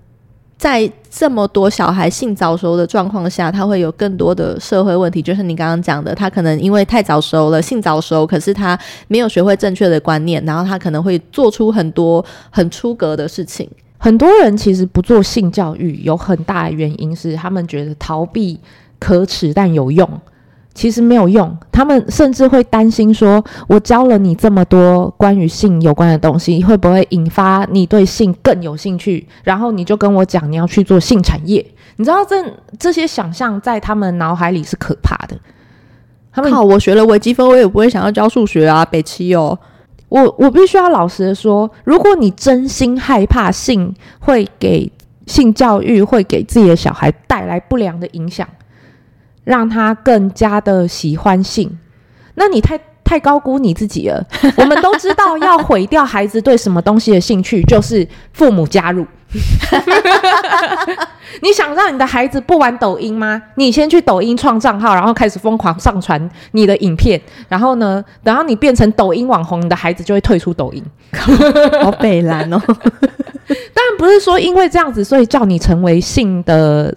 [0.57, 5.21] 在这么多小孩性早熟的状况下，他会有更多的社会问题。
[5.21, 13.69] 就是你刚刚讲的，他可能因为太早熟了，性早熟，可是他没有学会正确的观念，然后他可能会做出很多很出格的事情。
[13.99, 18.59] 很多人其实不做性教育，有很大的原因是他们觉得逃避
[18.99, 20.09] 可耻，但有用。
[20.77, 29.27] 其实没有用，他们甚至会担心说：“我教了你这么多关于性有关的东西，会不会引发你对性更有兴趣？
[29.43, 31.65] 然后你就跟我讲你要去做性产业。
[31.97, 32.45] 你知道这
[32.79, 35.35] 这些想象在他们脑海里是可怕的。
[36.31, 39.59] 他们靠，我学了微积分，我也不会想要教数学啊，北七哦。
[40.11, 44.93] 我我必须要老实的说，如果你真心害怕性会给
[45.27, 48.47] 性教育会给自己的小孩带来不良的影响。”
[49.47, 51.79] 让他更加的喜欢性，
[52.35, 54.21] 那你太太高估你自己了。
[54.59, 59.07] 我们都知道，要毁掉孩子对什么东西的兴趣，就是父母加入。
[61.43, 63.41] 你想让你的孩子不玩抖音吗？
[63.55, 70.83] 你先去抖音创账号，然后开始疯狂上传你的影片，然后呢，等到你变成抖音网红，你的孩子就会退出抖音。
[71.81, 72.61] 好北蓝哦！
[72.67, 76.93] 当然不是说因为这样子，所以叫你成为性的。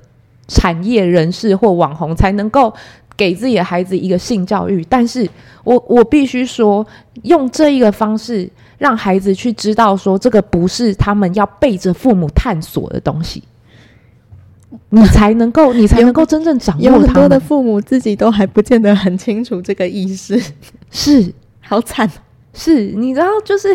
[0.49, 2.73] 产业人士或网红才能够
[3.15, 5.25] 给自己的孩子一个性教育，但是
[5.63, 6.85] 我我必须说，
[7.23, 13.43] 用这一个方式让孩子去知道，说这个不是他们要背着父母探索的东西，
[14.89, 16.83] 你才能够， 你才能够真正掌握。
[16.83, 20.41] 有很多的父母自己都还不见得很清楚这个意思，
[20.89, 22.09] 是好惨，
[22.53, 23.69] 是你知道就是。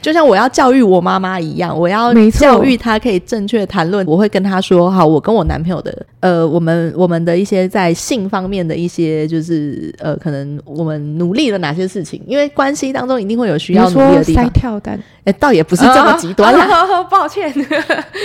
[0.00, 4.06] 就像我要教育我妈妈一样，我要教育她可以正确谈论。
[4.06, 12.22] 我会跟她说：“好，我跟我男朋友的，呃，我们我们的一些在性方面的一些，就是呃，可能我们努力了哪些事情？
[12.26, 16.64] 因为关系当中一定会有需要努力的地方。”塞跳蛋，哎，倒也不是这么极端啦。
[16.64, 17.52] 啊、 抱歉，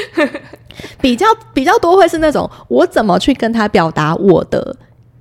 [1.01, 4.75] 比较比较多会是那种我怎么去跟他表达我的。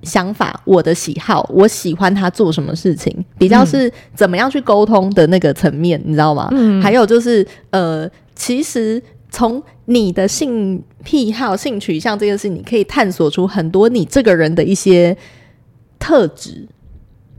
[0.05, 6.47] 想法，我的喜好，我喜欢他做什么事情，比较是怎么样去沟通的那个层面，你知道吗？
[6.51, 15.17] 嗯，还有就是，呃，其实从你的性癖好、性取向这件事，你可以探索出很多你这个人的一些
[15.99, 16.65] 特质。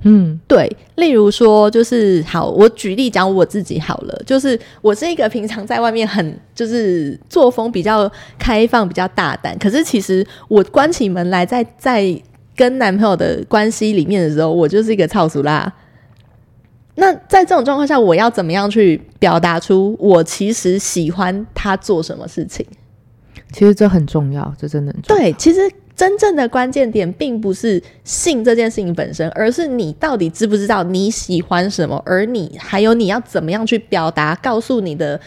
[0.02, 12.20] 嗯，对，例如说，就是好，我举例讲我自己好了，就是我是一个平常在外面很就是作风比较开放、比较大胆，可是其实我关起门来在在。
[12.56, 15.72] 跟男朋友的关系里面的时候，我就是一个操俗啦。
[16.94, 22.64] 那在这种状况下，我要怎么样去表达出我其实喜欢他做什么事情？
[23.52, 25.22] 其实这很重要，这真的很重要。
[25.22, 25.60] 对，其实
[25.94, 35.20] 真正的关键点并不是性这件事情本身，而是你到底知不知道你喜欢什么，而你还有你要怎么样去表达，告诉你的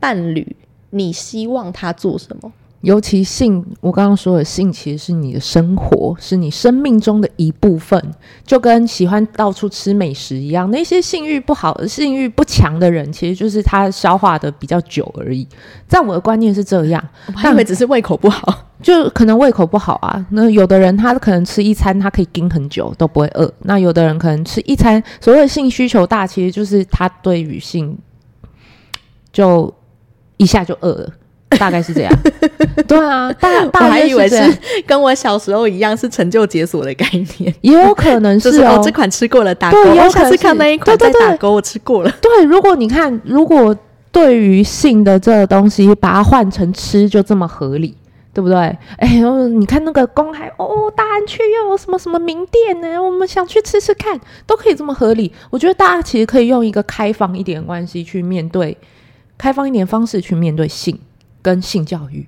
[0.00, 0.56] 伴侣
[0.90, 2.50] 你希望他做什么。
[2.84, 7.98] 尤其性，我刚刚说的性其实是你的生活，是你生命中的一部分，
[8.44, 10.70] 就跟喜欢到处吃美食一样。
[10.70, 15.48] 那些性欲不好、性欲不强的人，其实就是他消化的比较久而已。
[15.88, 20.26] 在我的观念是这样，我还以为只是胃口不好，就可能胃口不好啊。
[20.32, 23.50] 那有的人他可能吃一餐，他可以盯很久都不会饿。
[23.62, 27.96] 那有的人可能吃一餐，所谓性需求大，其实就是他对于性
[29.32, 29.72] 就
[30.36, 31.10] 一下就饿了。
[31.56, 32.12] 大概是这样，
[32.86, 34.36] 对啊，大大我还以为是
[34.86, 37.06] 跟我小时候一样，是成就解锁的概
[37.38, 38.80] 念，也有可能是哦。
[38.84, 39.78] 这款吃过了，打勾。
[39.78, 42.10] 我下次看那一款再打勾，我吃过了。
[42.20, 43.76] 对，如果你看，如果
[44.10, 47.96] 对于性的这个东西，把它换成吃，就这么合理，
[48.32, 48.56] 对不对？
[48.98, 53.02] 哎呦，你看那个公海哦，大安区又有什么什么名店呢？
[53.02, 55.32] 我们想去吃吃看，都可以这么合理。
[55.50, 58.76] 我觉得大家其实可以用一个开放一点关系去面对，
[59.36, 60.98] 开放一点方式去面对性。
[61.42, 62.26] 跟性教育，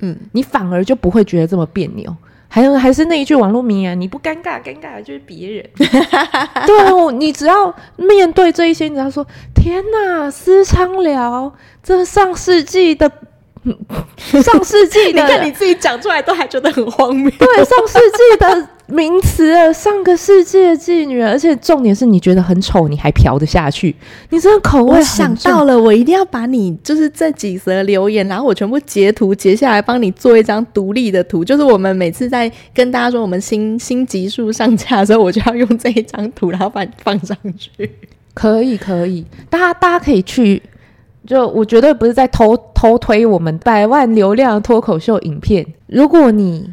[0.00, 2.14] 嗯，你反而就不会觉得这么别扭。
[2.50, 5.64] 还有，还是那一句网络名言：你不尴尬，尴尬的就是别人。
[5.76, 13.10] 对啊，你只要面对这一些，你要说：天哪，私娼寮，这上世纪的。
[14.42, 17.30] 上世纪， 你看你自己讲出来都还觉得很荒谬。
[17.38, 23.94] 对，上世纪的名词，上个世纪的妓女，而且重点是你觉得很丑，你还嫖得下去？
[24.30, 31.44] 你这个口味，我想到了，我一定要把你就是这几则留言，然后我全部截图截下来，帮你做一张独立的图。
[31.44, 37.90] 就是我们每次在跟大家说我们新 新集数上架的时候，我就要用这一张图，然后把你放上去。
[38.34, 40.62] 可以，可以，大家大家可以去。
[41.28, 45.74] 就我绝对不是在偷偷推我们百万流量脱口秀影片。
[45.86, 46.72] 如果你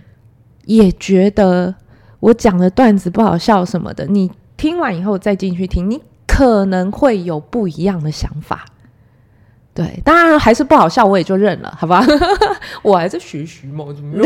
[0.63, 1.75] 也觉得
[2.21, 8.63] 我讲的段子不好笑什么的，你听完以后再进去听，你可能会有不一样的想法。
[9.73, 12.01] 对，当然还是不好笑，我也就认了，好吧？
[12.81, 14.25] 我还在学习嘛，怎么用？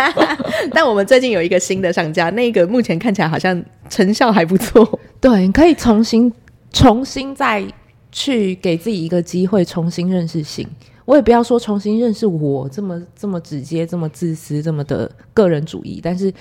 [0.72, 4.98] 但我们最近有一个新的上架，那个目前看起来好像成效还不错。
[5.20, 6.32] 对，你可以重新
[6.72, 7.62] 重新再。
[8.10, 10.66] 去给自己一个机会重新认识性，
[11.04, 16.32] 我也不要说重新认识我这么这么直接、这么自私、这么的个人主义，但是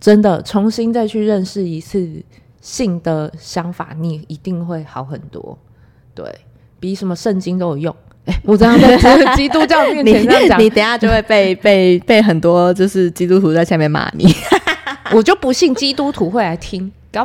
[0.00, 2.08] 真的重新再去认识一次
[2.60, 5.56] 性的想法，你一定会好很多，
[6.14, 6.24] 对，
[6.80, 7.96] 比什么圣经都有用。
[8.26, 14.26] 哎， 我这样在基督教面前这样讲，你等下就会被被被很多就是基督徒在下面骂你，
[15.14, 16.92] 我就不信基督徒会来听。
[17.12, 17.24] 要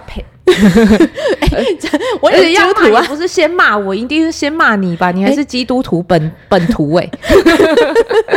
[1.41, 1.78] 赔！
[2.22, 5.12] 我也是基督徒啊，不是先骂我，一定是先骂你吧？
[5.12, 8.36] 你还是基督徒本、欸、本徒哎、欸！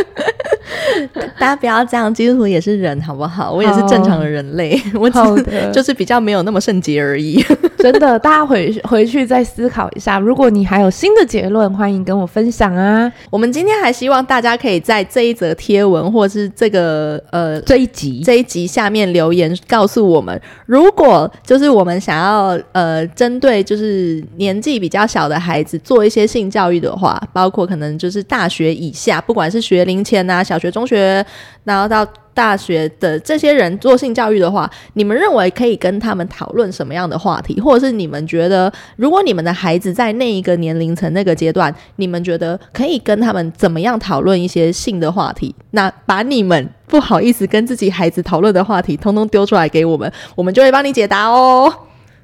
[1.38, 3.52] 大家不要这样，基督徒也是人，好不好？
[3.52, 7.44] 我也是正常的人类， 我只是就是比较没有那么圣洁而已。
[7.78, 10.18] 真的，大家回回去再思考一下。
[10.18, 13.12] 如果你还有新的结论，欢迎跟我分享啊！
[13.30, 31.24] 我们今天还希望大家可以在这一则贴文，或是这个呃这一集这一集下面留言，告诉我们，如果就是我们想要呃针对就是年纪比较小的孩子做一些性教育的话，包括可能就是大学以下，不管是学龄前啊、小学、中学，
[31.64, 32.06] 然后到。
[32.34, 37.60] 大学的这些人做性教育的话，你们认为可以跟他们讨论什么样的话题？
[37.60, 45.54] 或者是你们觉得，如果你们的孩子在那一个年龄层、那个阶段，你们觉得可以跟他们怎么样讨论一些性的话题？
[45.70, 51.72] 那把你们不好意思跟自己孩子讨论的话题，通通丢出来给我们，我们就会帮你解答哦。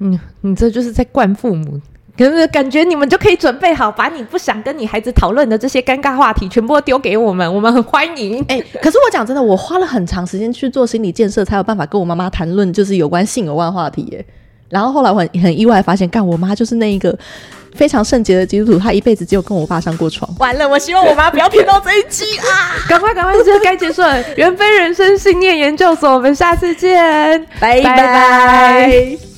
[0.01, 1.79] 嗯，你这就是在惯父母。
[2.17, 8.39] 可是感觉你们就可以准备好，把你不想跟你孩子讨论的这些尴尬话题，全部都丢给我们，我们很欢迎。
[8.49, 14.23] 哎、欸，可是我讲真的，我花了很长时间去做心理建设，才有办法跟我妈妈谈论，就是有关性有关话题耶。
[14.69, 17.17] 然后后来我很很意外发现，干我妈就是那一个
[17.73, 20.29] 非常圣洁的基督徒，她一辈子只有跟我爸上过床。
[20.37, 22.75] 完了，我希望我妈不要听到这一期啊！
[22.87, 24.21] 赶快赶快，这该结束了。
[24.35, 29.30] 袁非人生信念研究所，我们下次见，拜拜。